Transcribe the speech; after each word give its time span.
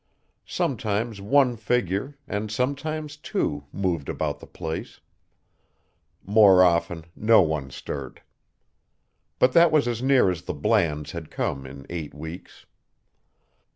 Sometimes 0.47 1.21
one 1.21 1.55
figure 1.55 2.17
and 2.27 2.49
sometimes 2.51 3.17
two 3.17 3.65
moved 3.71 4.09
about 4.09 4.39
the 4.39 4.47
place; 4.47 4.99
more 6.25 6.63
often 6.63 7.05
no 7.15 7.43
one 7.43 7.69
stirred. 7.69 8.23
But 9.37 9.53
that 9.53 9.71
was 9.71 9.87
as 9.87 10.01
near 10.01 10.31
as 10.31 10.41
the 10.41 10.55
Blands 10.55 11.11
had 11.11 11.29
come 11.29 11.67
in 11.67 11.85
eight 11.87 12.15
weeks. 12.15 12.65